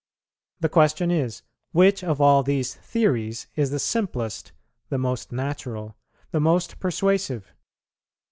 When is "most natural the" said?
4.97-6.39